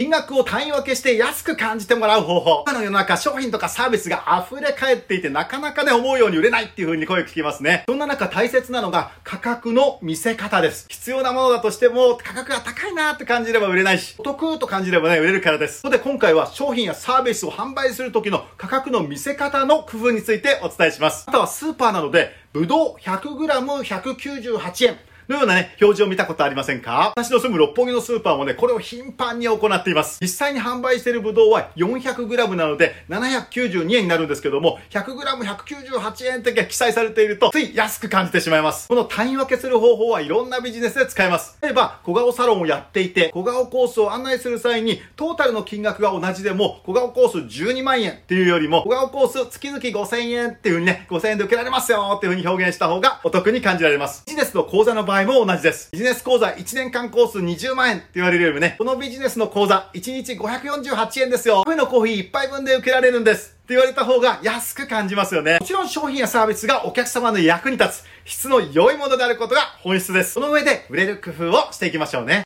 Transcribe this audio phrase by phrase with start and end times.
[0.00, 2.64] 金額を単位分けして安く感じてもらう方法。
[2.66, 7.84] 今の世の中商品とかサービスが溢れ返っていてなかなかね思うように売れないっていう風に声を聞きますね。
[7.86, 10.86] そんな中大切なのが価格の見せ方です。
[10.88, 15.80] 必要なものだとしても価格が高いなって感じれば売れないし、お得と感じればね売れるからです。
[15.80, 21.26] そこで今回は商品やサービスを販売する時の価格の見せ方の工夫についてお伝えします。
[21.28, 25.09] あとはスーパーなので、ぶどう 100g198 円。
[25.30, 27.12] のようなね、表示を見たことありませんか？
[27.16, 30.18] 私の住む六本木のスーパーもね、これを頻繁に行っています。
[30.20, 38.88] 実際に販売しているブドウは 400g なので792円になるんですけども、100g198 円って記載されていると、つい安く感じてしまいます。
[38.88, 41.56] この単位分けする方法はいろんなビジネスで使えます。
[41.62, 54.24] 例えば、小顔サロンをやっていて、小顔コースを案内する際に、トータルの金額が同じでも、小顔コース12万円っていうよりも、小顔コース月々5000円っていう風にね、5000円で受けられますよっていう風に表現した方がお得に感じられます。
[54.26, 55.90] ビジネスの講座の場合合も同じです。
[55.92, 61.62] ビジネス講座1年間コース20万円って言われるよりもね、このビジネスの講座1日548円ですよ。
[61.64, 63.56] カフェのコーヒー1杯分で受けられるんです。
[63.64, 65.58] って言われた方が安く感じますよね。
[65.60, 70.32] もちろん商品やサービスがお客様の役に立つ、質の良いものであることが本質です。
[70.32, 72.38] その上で売れる工夫をしていきましょうね。